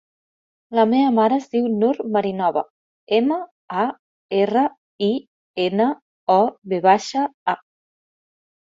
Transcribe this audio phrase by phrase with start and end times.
[0.77, 2.65] La meva mare es diu Nur Marinova:
[3.19, 3.39] ema,
[3.85, 3.85] a,
[4.41, 4.67] erra,
[5.11, 5.15] i,
[5.69, 5.91] ena,
[6.39, 6.41] o,
[6.75, 7.59] ve baixa, a.